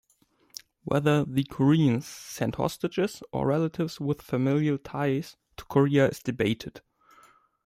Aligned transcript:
Whether 0.83 1.25
the 1.25 1.43
Koreans 1.43 2.07
sent 2.07 2.55
hostages 2.55 3.21
or 3.31 3.45
relatives 3.45 3.99
with 3.99 4.23
familial 4.23 4.79
ties 4.79 5.37
to 5.57 5.65
Korea 5.65 6.07
is 6.09 6.17
debated. 6.23 6.81